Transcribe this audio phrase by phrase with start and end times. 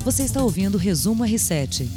[0.00, 1.88] Você está ouvindo o Resumo R7.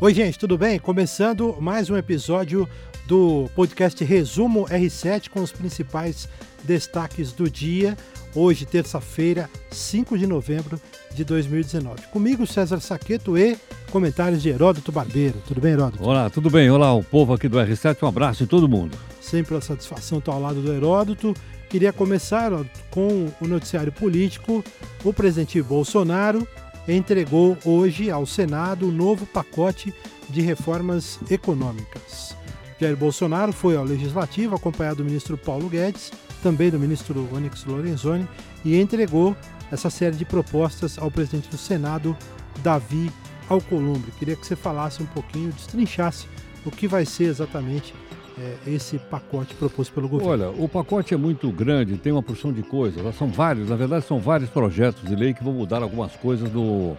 [0.00, 0.78] Oi, gente, tudo bem?
[0.78, 2.68] Começando mais um episódio
[3.06, 6.28] do podcast Resumo R7 com os principais
[6.64, 7.96] destaques do dia.
[8.34, 10.80] Hoje, terça-feira, 5 de novembro
[11.14, 12.06] de 2019.
[12.06, 13.58] Comigo, César Saqueto e
[13.90, 15.42] comentários de Heródoto Barbeiro.
[15.46, 16.02] Tudo bem, Heródoto?
[16.02, 16.70] Olá, tudo bem?
[16.70, 17.98] Olá, o povo aqui do R7.
[18.02, 18.96] Um abraço em todo mundo.
[19.20, 21.34] Sempre a satisfação estar ao lado do Heródoto.
[21.72, 22.50] Queria começar
[22.90, 24.62] com o noticiário político.
[25.02, 26.46] O presidente Bolsonaro
[26.86, 29.94] entregou hoje ao Senado o um novo pacote
[30.28, 32.36] de reformas econômicas.
[32.78, 38.28] Jair Bolsonaro foi ao Legislativo acompanhado do ministro Paulo Guedes, também do ministro Onyx Lorenzoni,
[38.62, 39.34] e entregou
[39.70, 42.14] essa série de propostas ao presidente do Senado,
[42.62, 43.10] Davi
[43.48, 44.12] Alcolumbre.
[44.18, 46.28] Queria que você falasse um pouquinho, destrinchasse
[46.66, 47.94] o que vai ser exatamente
[48.38, 50.32] é, esse pacote proposto pelo governo.
[50.32, 53.14] Olha, o pacote é muito grande, tem uma porção de coisas.
[53.16, 56.96] São vários, na verdade, são vários projetos de lei que vão mudar algumas coisas do.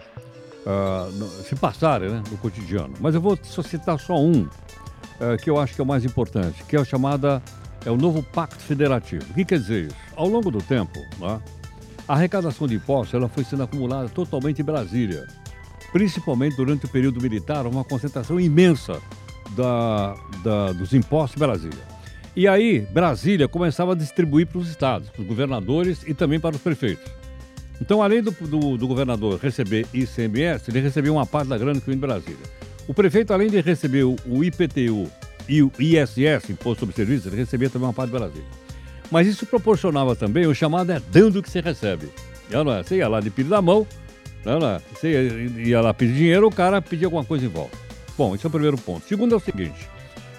[0.66, 2.94] Uh, no, se passarem né, no cotidiano.
[2.98, 6.04] Mas eu vou só citar só um, uh, que eu acho que é o mais
[6.04, 7.42] importante, que é a chamada.
[7.84, 9.26] É o novo Pacto Federativo.
[9.30, 9.96] O que quer dizer isso?
[10.16, 11.38] Ao longo do tempo, né,
[12.08, 15.26] a arrecadação de impostos ela foi sendo acumulada totalmente em Brasília
[15.94, 19.00] principalmente durante o período militar, uma concentração imensa
[19.50, 21.94] da, da, dos impostos em Brasília.
[22.36, 26.56] E aí, Brasília começava a distribuir para os estados, para os governadores e também para
[26.56, 27.12] os prefeitos.
[27.80, 31.86] Então, além do, do, do, governador receber ICMS, ele recebia uma parte da grana que
[31.86, 32.44] vem de Brasília.
[32.88, 35.08] O prefeito, além de receber o, IPTU
[35.48, 38.46] e o ISS, Imposto sobre Serviços, ele recebia também uma parte de Brasília.
[39.10, 42.08] Mas isso proporcionava também o chamado é dando que você recebe.
[42.84, 43.86] Você ia lá de pilho da mão,
[44.44, 44.80] não, não.
[44.92, 47.83] Você ia lá pedir dinheiro, o cara pedia alguma coisa em volta.
[48.16, 49.06] Bom, esse é o primeiro ponto.
[49.06, 49.88] Segundo é o seguinte: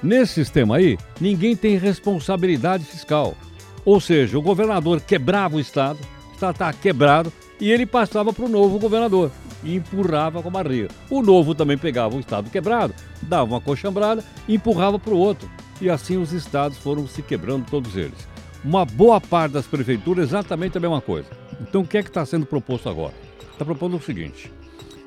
[0.01, 3.35] nesse sistema aí, ninguém tem responsabilidade fiscal.
[3.83, 8.45] Ou seja, o governador quebrava o Estado, o Estado estava quebrado, e ele passava para
[8.45, 9.31] o novo governador
[9.63, 10.89] e empurrava com a barriga.
[11.09, 15.49] O novo também pegava o Estado quebrado, dava uma coxambrada e empurrava para o outro.
[15.81, 18.27] E assim os estados foram se quebrando, todos eles.
[18.63, 21.29] Uma boa parte das prefeituras exatamente a mesma coisa.
[21.61, 23.13] Então o que é que está sendo proposto agora?
[23.55, 24.51] está propondo o seguinte: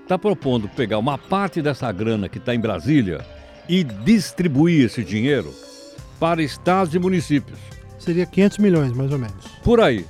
[0.09, 3.21] está propondo pegar uma parte dessa grana que está em Brasília
[3.69, 5.53] e distribuir esse dinheiro
[6.19, 7.59] para estados e municípios.
[7.99, 9.45] Seria 500 milhões, mais ou menos.
[9.63, 10.07] Por aí.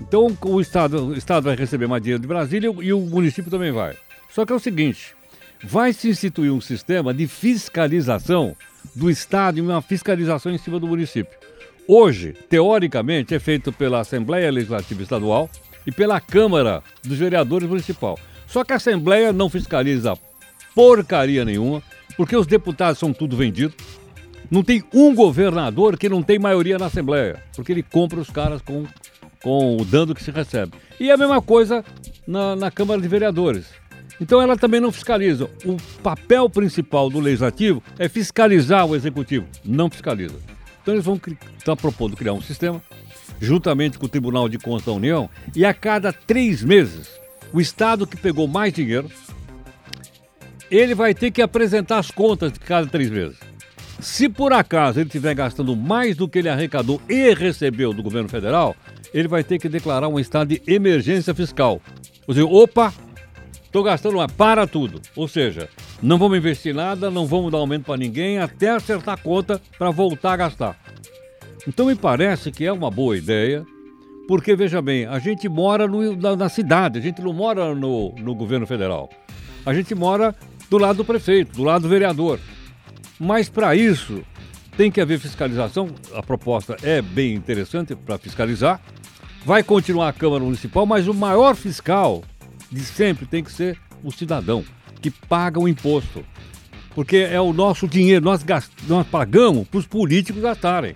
[0.00, 3.70] Então o estado, o estado vai receber mais dinheiro de Brasília e o município também
[3.70, 3.94] vai.
[4.30, 5.14] Só que é o seguinte:
[5.62, 8.56] vai se instituir um sistema de fiscalização
[8.94, 11.38] do estado e uma fiscalização em cima do município.
[11.86, 15.50] Hoje, teoricamente, é feito pela Assembleia Legislativa Estadual,
[15.86, 18.18] e pela Câmara dos Vereadores Municipal.
[18.52, 20.14] Só que a Assembleia não fiscaliza
[20.74, 21.82] porcaria nenhuma,
[22.16, 23.74] porque os deputados são tudo vendidos.
[24.50, 28.60] Não tem um governador que não tem maioria na Assembleia, porque ele compra os caras
[28.60, 28.84] com,
[29.42, 30.72] com o dano que se recebe.
[31.00, 31.82] E a mesma coisa
[32.26, 33.66] na, na Câmara de Vereadores.
[34.20, 35.48] Então ela também não fiscaliza.
[35.64, 40.36] O papel principal do Legislativo é fiscalizar o Executivo, não fiscaliza.
[40.82, 42.82] Então eles vão estar tá propondo criar um sistema
[43.40, 47.10] juntamente com o Tribunal de Contas da União, e a cada três meses,
[47.52, 49.10] o Estado que pegou mais dinheiro,
[50.70, 53.38] ele vai ter que apresentar as contas de cada três meses.
[54.00, 58.28] Se por acaso ele estiver gastando mais do que ele arrecadou e recebeu do governo
[58.28, 58.74] federal,
[59.12, 61.80] ele vai ter que declarar um estado de emergência fiscal.
[62.26, 62.92] Ou seja, opa,
[63.62, 65.00] estou gastando para tudo.
[65.14, 65.68] Ou seja,
[66.02, 69.90] não vamos investir nada, não vamos dar aumento para ninguém até acertar a conta para
[69.90, 70.76] voltar a gastar.
[71.68, 73.64] Então me parece que é uma boa ideia,
[74.26, 78.14] porque veja bem, a gente mora no, na, na, cidade, a gente não mora no,
[78.16, 79.10] no governo federal.
[79.64, 80.34] A gente mora
[80.70, 82.38] do lado do prefeito, do lado do vereador.
[83.18, 84.22] Mas para isso
[84.76, 85.88] tem que haver fiscalização.
[86.14, 88.80] A proposta é bem interessante para fiscalizar.
[89.44, 92.22] Vai continuar a Câmara Municipal, mas o maior fiscal
[92.70, 94.64] de sempre tem que ser o cidadão
[95.00, 96.24] que paga o imposto.
[96.94, 98.70] Porque é o nosso dinheiro, nós, gast...
[98.86, 100.94] nós pagamos para os políticos gastarem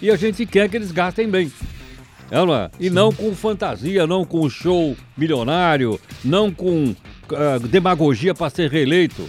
[0.00, 1.50] e a gente quer que eles gastem bem.
[2.30, 2.70] É, não é?
[2.80, 9.28] E não com fantasia, não com show milionário, não com uh, demagogia para ser reeleito.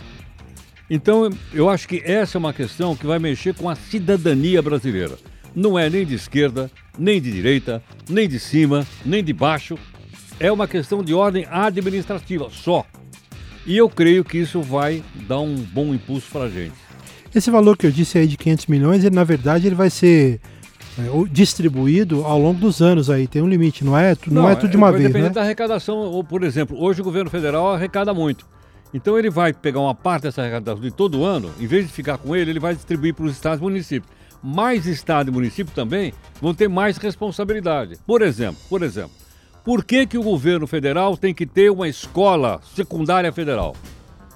[0.89, 5.17] Então, eu acho que essa é uma questão que vai mexer com a cidadania brasileira.
[5.55, 9.77] Não é nem de esquerda, nem de direita, nem de cima, nem de baixo.
[10.39, 12.85] É uma questão de ordem administrativa só.
[13.65, 16.75] E eu creio que isso vai dar um bom impulso para a gente.
[17.33, 20.39] Esse valor que eu disse aí de 500 milhões, ele, na verdade, ele vai ser
[20.97, 24.55] é, distribuído ao longo dos anos aí, tem um limite, não é, não, não é
[24.55, 25.29] tudo de uma vez, né?
[25.29, 28.47] da arrecadação, ou, por exemplo, hoje o governo federal arrecada muito.
[28.93, 32.17] Então ele vai pegar uma parte dessa arrecadação de todo ano, em vez de ficar
[32.17, 34.11] com ele, ele vai distribuir para os estados e municípios.
[34.41, 37.97] Mais estado e município também vão ter mais responsabilidade.
[38.05, 39.11] Por exemplo, por exemplo,
[39.65, 43.75] Por que, que o governo federal tem que ter uma escola secundária federal?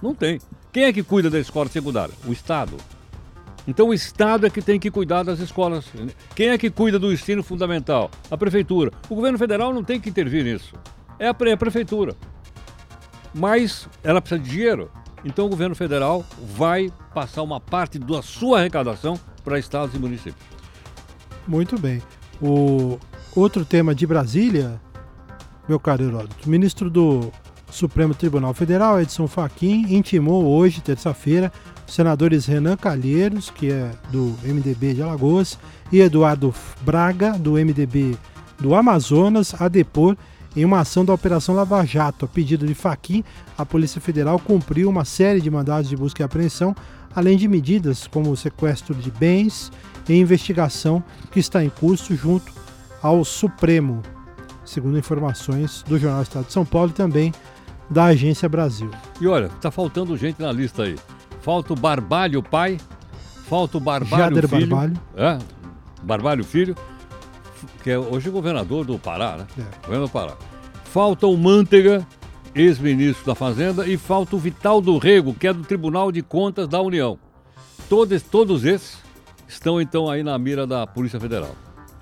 [0.02, 0.40] Não tem.
[0.74, 2.16] Quem é que cuida da escola secundária?
[2.28, 2.76] O Estado.
[3.68, 5.86] Então o Estado é que tem que cuidar das escolas.
[6.36, 8.10] Quem é que cuida do ensino fundamental?
[8.30, 8.92] A Prefeitura.
[9.10, 10.74] O governo federal não tem que intervir nisso.
[11.20, 12.16] É a, pre a Prefeitura.
[13.34, 14.90] Mas ela precisa de dinheiro.
[15.24, 16.26] Então o governo federal
[16.56, 20.48] vai passar uma parte da sua arrecadação para estados e municípios.
[21.48, 22.02] Muito bem.
[22.42, 22.98] O
[23.36, 24.80] outro tema de Brasília,
[25.68, 27.32] meu caro Heródoto, o ministro do
[27.70, 31.52] Supremo Tribunal Federal, Edson Fachin, intimou hoje, terça-feira,
[31.90, 35.58] senadores Renan Calheiros, que é do MDB de Alagoas,
[35.92, 38.16] e Eduardo Braga, do MDB
[38.60, 40.16] do Amazonas, a depor
[40.56, 42.26] em uma ação da Operação Lava Jato.
[42.26, 43.24] A pedido de Fachin,
[43.58, 46.76] a Polícia Federal cumpriu uma série de mandados de busca e apreensão,
[47.16, 49.72] além de medidas como o sequestro de bens
[50.08, 52.52] e investigação que está em curso junto
[53.02, 54.02] ao Supremo,
[54.66, 57.34] segundo informações do Jornal Estado de São Paulo e também
[57.90, 58.92] da Agência Brasil.
[59.20, 60.96] E olha, tá faltando gente na lista aí.
[61.42, 62.78] Falta o Barbalho pai,
[63.48, 64.68] falta o Barbalho Jader filho.
[64.68, 65.02] Barbalho.
[65.16, 65.40] É,
[66.04, 66.76] Barbalho filho,
[67.84, 69.48] que é hoje governador do Pará, né?
[69.58, 69.86] É.
[69.86, 70.36] Governo do Pará.
[70.86, 72.06] Falta o Manteiga,
[72.54, 76.68] ex-ministro da Fazenda, e falta o Vital do Rego, que é do Tribunal de Contas
[76.68, 77.18] da União.
[77.88, 78.98] Todos, todos esses
[79.48, 81.56] estão então aí na mira da Polícia Federal.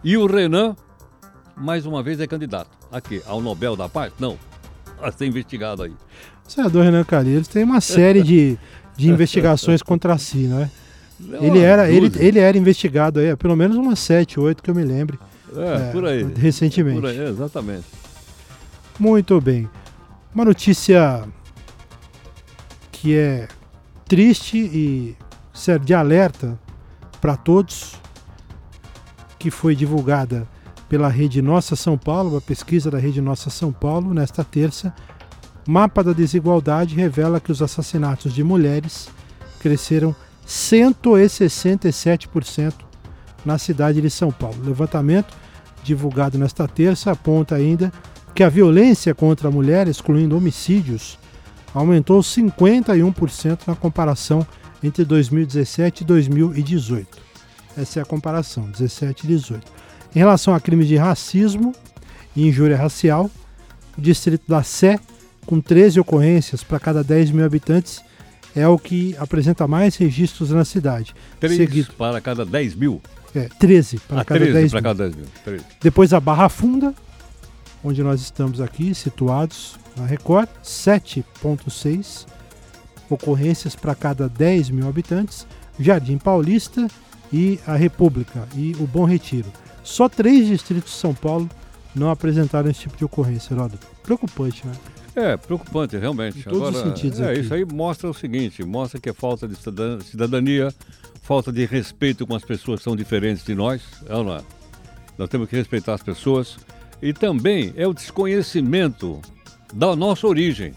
[0.04, 0.76] E o Renan,
[1.56, 2.70] mais uma vez, é candidato.
[2.92, 4.14] Aqui, ao Nobel da Paz?
[4.20, 4.38] Não.
[5.02, 5.92] A ser investigado aí.
[6.46, 8.58] O senador Renan Calheiros tem uma série de,
[8.98, 10.70] de investigações contra si, né?
[11.42, 14.84] Ele era, ele, ele era investigado aí, pelo menos umas sete, oito que eu me
[14.84, 15.18] lembre,
[15.56, 16.24] É, é, por aí.
[16.36, 17.00] recentemente.
[17.00, 17.86] Por aí, exatamente.
[19.00, 19.68] Muito bem.
[20.34, 21.24] Uma notícia
[22.92, 23.48] que é
[24.08, 25.16] triste e
[25.54, 26.58] serve de alerta
[27.20, 27.94] para todos,
[29.40, 30.48] que foi divulgada
[30.88, 34.94] pela Rede Nossa São Paulo, uma pesquisa da Rede Nossa São Paulo, nesta terça.
[35.68, 39.10] Mapa da desigualdade revela que os assassinatos de mulheres
[39.60, 40.16] cresceram
[40.48, 42.74] 167%
[43.46, 44.56] na cidade de São Paulo.
[44.64, 45.36] O levantamento
[45.84, 47.92] divulgado nesta terça aponta ainda
[48.34, 51.20] que a violência contra a mulher, excluindo homicídios,
[51.74, 54.48] aumentou 51% na comparação
[54.82, 57.18] entre 2017 e 2018.
[57.78, 59.70] Essa é a comparação, 17 e 18.
[60.16, 61.76] Em relação a crimes de racismo
[62.36, 63.30] e injúria racial,
[63.98, 64.98] o distrito da Sé,
[65.48, 68.04] com 13 ocorrências para cada 10 mil habitantes,
[68.56, 71.16] é o que apresenta mais registros na cidade.
[71.40, 73.02] Três Seguido, para cada 10 mil.
[73.34, 74.90] é, 13 para Ah, cada 13 10 para mil.
[74.90, 75.26] cada 10 mil.
[75.44, 75.62] Três.
[75.82, 76.94] Depois a Barra Funda,
[77.84, 82.26] onde nós estamos aqui, situados na Record, 7,6
[83.10, 85.48] ocorrências para cada 10 mil habitantes.
[85.80, 86.88] Jardim Paulista
[87.32, 89.52] e a República e o Bom Retiro.
[89.84, 91.48] Só três distritos de São Paulo
[91.96, 93.86] não apresentaram esse tipo de ocorrência, Heródoto.
[94.04, 94.74] Preocupante, né?
[95.18, 96.38] É, preocupante, realmente.
[96.38, 97.40] Em todos os sentidos é, aqui.
[97.40, 99.56] isso aí mostra o seguinte, mostra que é falta de
[100.04, 100.72] cidadania,
[101.24, 104.42] falta de respeito com as pessoas que são diferentes de nós, é ou não é?
[105.18, 106.58] Nós temos que respeitar as pessoas.
[107.02, 109.20] E também é o desconhecimento
[109.74, 110.76] da nossa origem.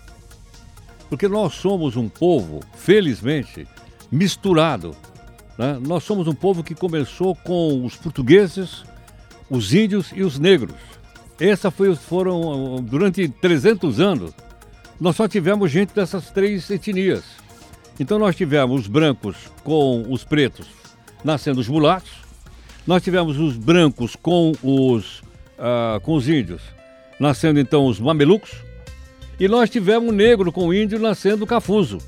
[1.10, 3.68] Porque nós somos um povo, felizmente,
[4.10, 4.96] misturado.
[5.58, 5.78] né?
[5.86, 8.84] Nós somos um povo que começou com os portugueses,
[9.50, 10.89] os índios e os negros.
[11.40, 14.32] Essa foi, foram, durante 300 anos,
[15.00, 17.24] nós só tivemos gente dessas três etnias.
[17.98, 20.66] Então nós tivemos os brancos com os pretos
[21.24, 22.12] nascendo os mulatos,
[22.86, 25.22] nós tivemos os brancos com os,
[25.58, 26.62] ah, com os índios
[27.20, 28.50] nascendo então os mamelucos,
[29.38, 31.98] e nós tivemos o negro com o índio nascendo o cafuso.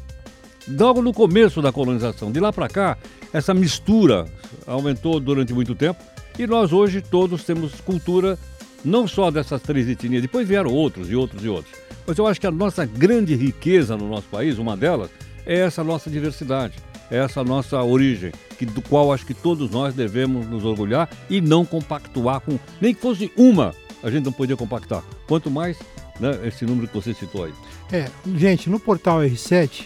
[0.67, 2.33] Logo no começo da colonização.
[2.33, 2.97] De lá para cá,
[3.33, 4.27] essa mistura
[4.67, 6.03] aumentou durante muito tempo
[6.39, 8.39] e nós hoje todos temos cultura
[8.85, 11.75] não só dessas três etnias, depois vieram outros e outros e outros.
[12.07, 15.11] Mas eu acho que a nossa grande riqueza no nosso país, uma delas,
[15.47, 16.75] é essa nossa diversidade,
[17.11, 21.41] é essa nossa origem, que, do qual acho que todos nós devemos nos orgulhar e
[21.41, 25.03] não compactuar com, nem que fosse uma, a gente não podia compactar.
[25.27, 25.79] Quanto mais
[26.19, 27.53] né, esse número que você citou aí.
[27.93, 29.85] É, gente, no portal R7,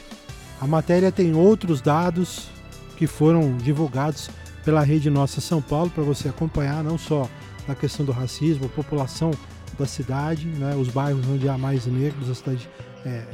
[0.61, 2.49] a matéria tem outros dados
[2.97, 4.31] que foram divulgados
[4.65, 7.29] pela Rede Nossa São Paulo para você acompanhar não só
[7.67, 9.31] na questão do racismo, a população
[9.79, 12.69] da cidade, né, os bairros onde há mais negros, a cidade
[13.05, 13.25] é,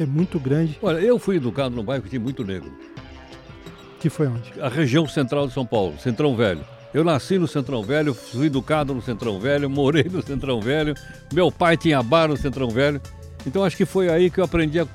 [0.00, 0.78] é muito grande.
[0.82, 2.72] Olha, eu fui educado num bairro que tinha muito negro.
[4.00, 4.52] Que foi onde?
[4.60, 6.64] A região central de São Paulo, Centrão Velho.
[6.94, 10.94] Eu nasci no Centrão Velho, fui educado no Centrão Velho, morei no Centrão Velho.
[11.32, 13.00] Meu pai tinha bar no Centrão Velho.
[13.46, 14.86] Então acho que foi aí que eu aprendi a,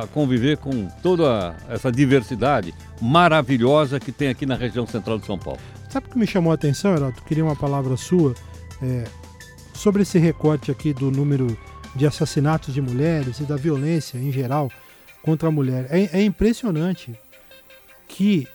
[0.00, 5.38] a- conviver com toda essa diversidade maravilhosa que tem aqui na região central de São
[5.38, 5.60] Paulo.
[5.90, 7.22] Sabe o que me chamou a atenção, Heroto?
[7.24, 8.34] Queria uma palavra sua.
[8.82, 9.04] É,
[9.74, 11.56] sobre esse recorte aqui do número
[11.94, 14.70] de assassinatos de mulheres e da violência em geral
[15.22, 15.86] contra a mulher.
[15.90, 17.14] É, é impressionante
[18.08, 18.46] que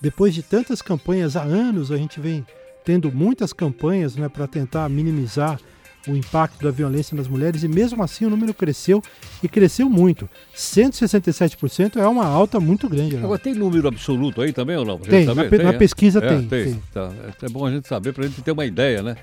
[0.00, 2.46] depois de tantas campanhas há anos a gente vem
[2.84, 5.58] tendo muitas campanhas né, para tentar minimizar
[6.06, 9.02] o impacto da violência nas mulheres e mesmo assim o número cresceu
[9.42, 10.28] e cresceu muito.
[10.54, 13.16] 167% é uma alta muito grande.
[13.16, 13.24] Né?
[13.24, 14.98] Agora tem número absoluto aí também ou não?
[14.98, 15.72] Tem, na, tem, na é?
[15.72, 16.48] pesquisa é, tem.
[16.48, 16.64] tem.
[16.64, 16.82] tem.
[16.92, 17.10] Tá.
[17.42, 19.16] É bom a gente saber para a gente ter uma ideia, né?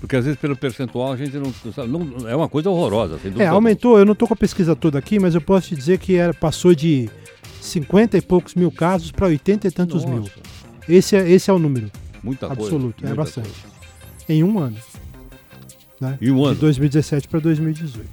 [0.00, 3.18] Porque às vezes pelo percentual a gente não, sabe, não é uma coisa horrorosa.
[3.38, 5.98] É, aumentou, eu não estou com a pesquisa toda aqui, mas eu posso te dizer
[5.98, 7.08] que era, passou de
[7.60, 10.14] 50 e poucos mil casos para 80 e tantos Nossa.
[10.14, 10.30] mil.
[10.88, 11.90] Esse é, esse é o número.
[12.22, 13.48] Muita absoluto, coisa, é muita bastante.
[13.48, 13.76] Coisa.
[14.28, 14.76] Em um ano.
[16.00, 16.18] Né?
[16.20, 16.54] Em um ano.
[16.54, 18.08] De 2017 para 2018.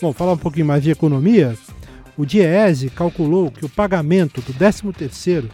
[0.00, 1.56] Bom, falar um pouquinho mais de economia.
[2.16, 5.48] O Diese calculou que o pagamento do 13º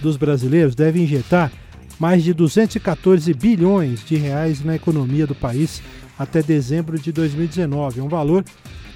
[0.00, 1.50] dos brasileiros deve injetar
[1.98, 5.82] mais de 214 bilhões de reais na economia do país
[6.18, 8.00] até dezembro de 2019.
[8.00, 8.44] É um valor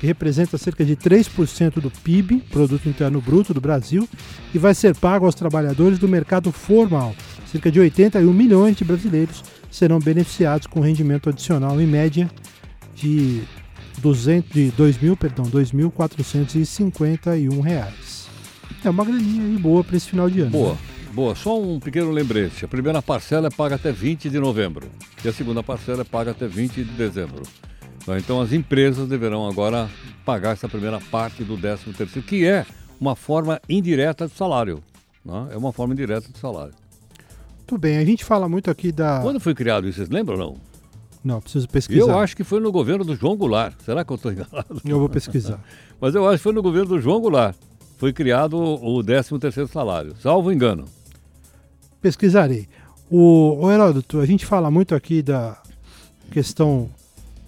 [0.01, 4.09] que representa cerca de 3% do PIB, Produto Interno Bruto do Brasil,
[4.53, 7.15] e vai ser pago aos trabalhadores do mercado formal.
[7.47, 12.31] Cerca de 81 milhões de brasileiros serão beneficiados com rendimento adicional em média
[12.95, 13.43] de
[13.99, 18.29] 200, de 2 perdão, 2.451 reais.
[18.85, 20.51] É uma graninha aí boa para esse final de ano.
[20.51, 20.75] Boa.
[20.75, 20.79] Né?
[21.13, 22.65] Boa, só um pequeno lembrete.
[22.65, 24.89] A primeira parcela é paga até 20 de novembro
[25.23, 27.43] e a segunda parcela é paga até 20 de dezembro.
[28.17, 29.91] Então as empresas deverão agora
[30.25, 32.67] pagar essa primeira parte do 13 terceiro, que é
[32.99, 34.83] uma forma indireta de salário.
[35.25, 35.51] Né?
[35.53, 36.75] É uma forma indireta de salário.
[37.73, 39.21] Tudo bem, a gente fala muito aqui da.
[39.23, 40.57] Quando foi criado isso, vocês lembram ou não?
[41.25, 42.03] Não, preciso pesquisar.
[42.03, 43.75] Eu acho que foi no governo do João Goulart.
[43.83, 44.83] Será que eu estou enganado?
[44.85, 45.59] Eu vou pesquisar.
[45.99, 47.57] Mas eu acho que foi no governo do João Goulart.
[47.97, 50.85] Foi criado o 13 terceiro salário, salvo engano.
[52.03, 52.69] Pesquisarei.
[53.11, 55.57] O, o Heródoto, a gente fala muito aqui da
[56.31, 56.91] questão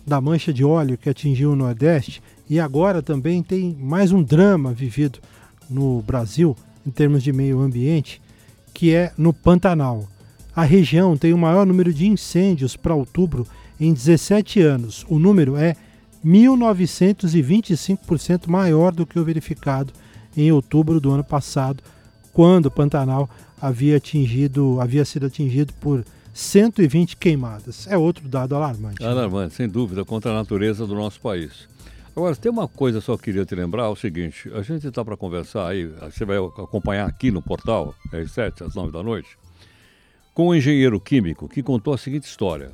[0.07, 4.73] da mancha de óleo que atingiu o Nordeste e agora também tem mais um drama
[4.73, 5.19] vivido
[5.69, 8.23] no Brasil em termos de meio ambiente,
[8.73, 10.09] que é no Pantanal.
[10.55, 13.45] A região tem o maior número de incêndios para outubro
[13.81, 15.05] em 17 anos.
[15.09, 15.75] O número é
[16.25, 19.93] 1925% maior do que o verificado
[20.37, 21.83] em outubro do ano passado,
[22.33, 23.29] quando o Pantanal
[23.61, 27.89] havia atingido, havia sido atingido por 120 queimadas.
[27.89, 29.03] É outro dado alarmante.
[29.03, 29.09] Né?
[29.09, 29.57] Alarmante, né?
[29.57, 31.69] sem dúvida, contra a natureza do nosso país.
[32.17, 35.05] Agora, tem uma coisa só que queria te lembrar, é o seguinte, a gente está
[35.05, 39.37] para conversar aí, você vai acompanhar aqui no portal, às 7, às 9 da noite,
[40.35, 42.73] com um engenheiro químico que contou a seguinte história.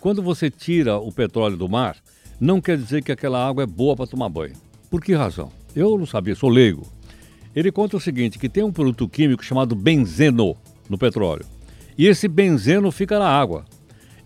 [0.00, 1.96] Quando você tira o petróleo do mar,
[2.40, 4.54] não quer dizer que aquela água é boa para tomar banho.
[4.90, 5.52] Por que razão?
[5.76, 6.86] Eu não sabia, sou leigo.
[7.54, 10.56] Ele conta o seguinte, que tem um produto químico chamado benzeno
[10.88, 11.44] no petróleo.
[11.96, 13.64] E esse benzeno fica na água.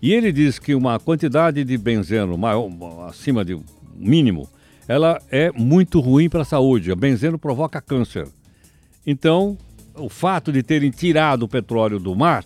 [0.01, 2.69] E ele diz que uma quantidade de benzeno maior,
[3.07, 3.59] acima de
[3.95, 4.47] mínimo,
[4.87, 6.91] ela é muito ruim para a saúde.
[6.91, 8.27] A benzeno provoca câncer.
[9.05, 9.57] Então,
[9.95, 12.43] o fato de terem tirado o petróleo do mar,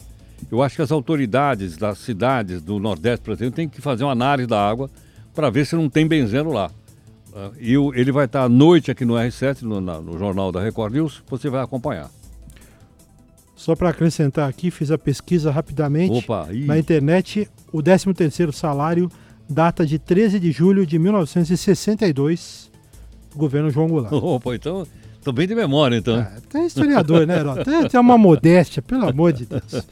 [0.51, 4.11] eu acho que as autoridades das cidades do Nordeste, por exemplo, têm que fazer uma
[4.11, 4.89] análise da água
[5.33, 6.71] para ver se não tem benzeno lá.
[7.59, 11.23] E ele vai estar à noite aqui no R7, no, no Jornal da Record News,
[11.27, 12.09] você vai acompanhar.
[13.55, 16.13] Só para acrescentar aqui, fiz a pesquisa rapidamente.
[16.13, 19.09] Opa, na internet, o 13º salário
[19.49, 22.71] data de 13 de julho de 1962,
[23.31, 24.13] do governo João Goulart.
[24.21, 24.85] Opa, então,
[25.23, 26.19] tô bem de memória, então.
[26.19, 27.69] É, tem historiador, né, Heródoto?
[27.69, 29.87] Tem, tem uma modéstia, pelo amor de Deus.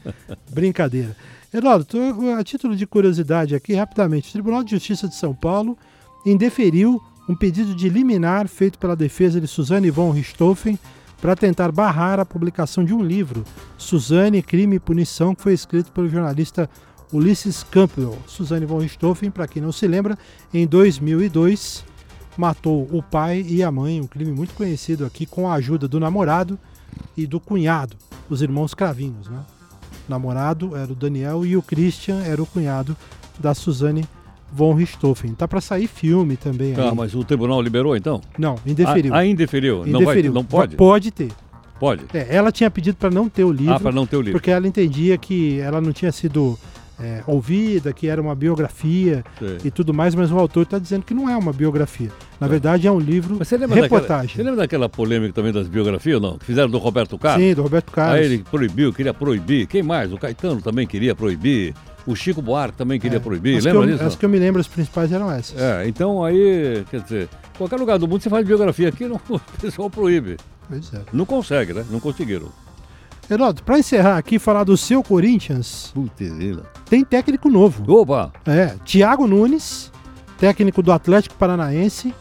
[0.50, 1.16] Brincadeira.
[1.52, 1.98] Heródoto,
[2.38, 5.76] a título de curiosidade aqui, rapidamente, o Tribunal de Justiça de São Paulo
[6.24, 10.78] indeferiu um pedido de liminar feito pela defesa de Suzane von Richthofen
[11.20, 13.44] para tentar barrar a publicação de um livro,
[13.78, 16.68] Suzane, Crime e Punição, que foi escrito pelo jornalista
[17.12, 18.18] Ulisses Campbell.
[18.26, 20.18] Suzane von Richthofen, para quem não se lembra,
[20.52, 21.84] em 2002
[22.36, 26.00] matou o pai e a mãe, um crime muito conhecido aqui, com a ajuda do
[26.00, 26.58] namorado
[27.16, 27.96] e do cunhado,
[28.28, 29.28] os irmãos Cravinhos.
[29.28, 29.38] Né?
[30.08, 32.96] O namorado era o Daniel e o Christian era o cunhado
[33.38, 34.04] da Suzane
[34.52, 35.34] von Richthofen.
[35.34, 36.74] Tá para sair filme também.
[36.76, 36.94] Ah, aí.
[36.94, 38.20] mas o tribunal liberou então?
[38.38, 39.14] Não, indeferiu.
[39.14, 39.86] Ah, ah indeferiu.
[39.86, 40.32] indeferiu.
[40.32, 40.76] Não, vai, não pode?
[40.76, 41.30] Pode ter.
[41.80, 42.04] Pode.
[42.14, 43.74] É, ela tinha pedido para não ter o livro.
[43.74, 44.32] Ah, para não ter o livro.
[44.38, 46.58] Porque ela entendia que ela não tinha sido
[47.00, 49.58] é, ouvida, que era uma biografia Sei.
[49.64, 52.10] e tudo mais, mas o autor está dizendo que não é uma biografia.
[52.40, 53.88] Na verdade, é um livro Mas você reportagem.
[54.08, 56.38] Daquela, você lembra daquela polêmica também das biografias, não?
[56.38, 57.44] Que fizeram do Roberto Carlos?
[57.46, 58.18] Sim, do Roberto Carlos.
[58.18, 59.66] Aí ele proibiu, queria proibir.
[59.66, 60.12] Quem mais?
[60.12, 61.74] O Caetano também queria proibir.
[62.04, 63.58] O Chico Buarque também queria É, proibir.
[63.58, 64.04] as Lembra que eu, disso?
[64.08, 65.56] As que eu me lembro, as principais eram essas.
[65.60, 69.40] É, então aí, quer dizer, qualquer lugar do mundo você faz biografia aqui, não, o
[69.60, 70.36] pessoal proíbe.
[70.68, 71.00] Pois é.
[71.12, 71.84] Não consegue, né?
[71.90, 72.48] Não conseguiram.
[73.32, 76.12] Heródoto, para encerrar aqui, falar do seu Corinthians, Putz,
[76.88, 77.90] tem técnico novo.
[77.90, 78.32] Opa!
[78.46, 79.90] É, Thiago Nunes,
[80.38, 82.14] técnico do Atlético Paranaense.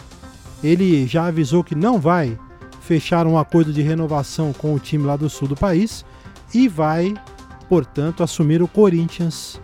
[0.63, 2.37] Ele já avisou que não vai
[2.81, 6.05] fechar um acordo de renovação com o time lá do sul do país
[6.53, 7.13] e vai,
[7.67, 9.59] portanto, assumir o Corinthians.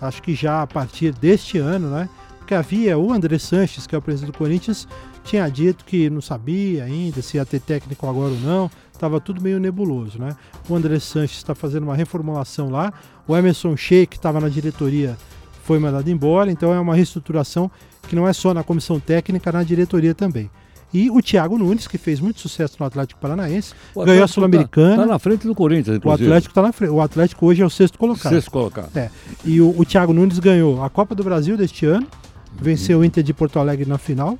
[0.00, 2.08] Acho que já a partir deste ano, né?
[2.38, 4.86] Porque havia o André Sanches, que é o presidente do Corinthians,
[5.24, 8.70] tinha dito que não sabia ainda se ia ter técnico agora ou não.
[9.02, 10.36] Estava tudo meio nebuloso, né?
[10.68, 12.92] O André Sanches está fazendo uma reformulação lá.
[13.26, 15.16] O Emerson Sheik, que estava na diretoria,
[15.64, 16.52] foi mandado embora.
[16.52, 17.68] Então é uma reestruturação
[18.08, 20.48] que não é só na comissão técnica, na diretoria também.
[20.94, 24.28] E o Thiago Nunes, que fez muito sucesso no Atlético Paranaense, O ganhou a Atlético
[24.34, 24.96] Sul-Americana.
[24.98, 26.24] Tá, tá na frente do Corinthians, o inclusive.
[26.28, 26.90] Atlético está na frente.
[26.90, 28.32] O Atlético hoje é o sexto colocado.
[28.32, 28.96] Sexto colocado.
[28.96, 29.10] É.
[29.44, 32.06] E o, o Thiago Nunes ganhou a Copa do Brasil deste ano,
[32.54, 34.38] venceu o Inter de Porto Alegre na final,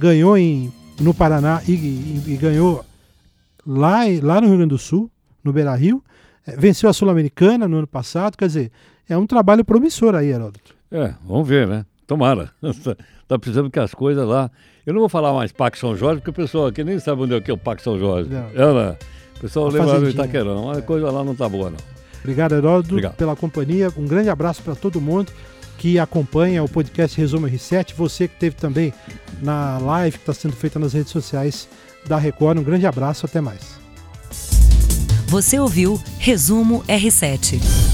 [0.00, 2.84] ganhou em, no Paraná e, e- e ganhou
[3.78, 5.10] lá, lá no Rio Grande do Sul,
[5.44, 6.02] no Beira Rio,
[6.46, 8.72] É, venceu a Sul-Americana no ano passado, quer dizer,
[9.08, 10.74] é um trabalho promissor aí, Heródoto.
[10.90, 11.84] É, vamos ver, né?
[12.06, 12.50] Tomara.
[13.28, 14.50] tá precisando que as coisas lá.
[14.86, 17.34] Eu não vou falar mais Parque São Jorge, porque o pessoal aqui nem sabe onde
[17.34, 18.30] é que é o Parque São Jorge.
[18.30, 18.38] Não.
[18.54, 18.96] É, né?
[19.36, 20.08] O pessoal A lembra do.
[20.10, 20.70] Itaquerão.
[20.70, 20.80] A É.
[20.82, 21.78] coisa lá não tá boa, não.
[22.20, 23.14] Obrigado, Heródoto, Obrigado.
[23.16, 23.92] pela companhia.
[23.96, 25.30] Um grande abraço para todo mundo
[25.78, 27.94] que acompanha o podcast Resumo R7.
[27.94, 28.92] Você que esteve também
[29.42, 31.68] na live que está sendo feita nas redes sociais
[32.06, 32.58] da Record.
[32.58, 33.78] Um grande abraço, até mais.
[35.26, 37.89] Você ouviu Resumo R7.